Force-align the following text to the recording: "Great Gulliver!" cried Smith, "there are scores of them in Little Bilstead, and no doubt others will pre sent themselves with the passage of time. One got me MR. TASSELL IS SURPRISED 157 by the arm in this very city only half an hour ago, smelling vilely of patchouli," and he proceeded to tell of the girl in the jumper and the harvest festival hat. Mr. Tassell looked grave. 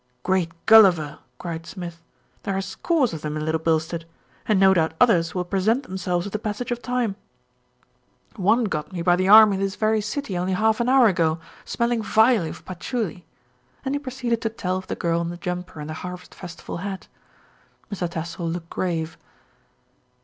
"Great 0.23 0.49
Gulliver!" 0.65 1.19
cried 1.37 1.67
Smith, 1.67 2.01
"there 2.41 2.57
are 2.57 2.61
scores 2.61 3.13
of 3.13 3.21
them 3.21 3.37
in 3.37 3.45
Little 3.45 3.59
Bilstead, 3.61 4.05
and 4.47 4.59
no 4.59 4.73
doubt 4.73 4.95
others 4.99 5.35
will 5.35 5.45
pre 5.45 5.61
sent 5.61 5.83
themselves 5.83 6.25
with 6.25 6.33
the 6.33 6.39
passage 6.39 6.71
of 6.71 6.81
time. 6.81 7.15
One 8.35 8.63
got 8.63 8.91
me 8.91 9.01
MR. 9.03 9.03
TASSELL 9.03 9.03
IS 9.03 9.03
SURPRISED 9.03 9.05
157 9.05 9.05
by 9.11 9.15
the 9.15 9.27
arm 9.29 9.53
in 9.53 9.59
this 9.59 9.75
very 9.75 10.01
city 10.01 10.37
only 10.39 10.53
half 10.53 10.79
an 10.79 10.89
hour 10.89 11.07
ago, 11.07 11.39
smelling 11.65 12.01
vilely 12.01 12.49
of 12.49 12.65
patchouli," 12.65 13.25
and 13.85 13.93
he 13.93 13.99
proceeded 13.99 14.41
to 14.41 14.49
tell 14.49 14.77
of 14.77 14.87
the 14.87 14.95
girl 14.95 15.21
in 15.21 15.29
the 15.29 15.37
jumper 15.37 15.79
and 15.79 15.87
the 15.91 16.01
harvest 16.01 16.33
festival 16.33 16.77
hat. 16.77 17.07
Mr. 17.91 18.09
Tassell 18.09 18.49
looked 18.49 18.71
grave. 18.71 19.19